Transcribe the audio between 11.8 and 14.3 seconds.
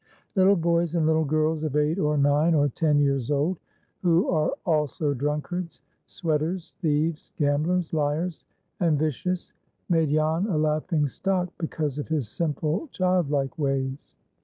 of his simple childlike ways.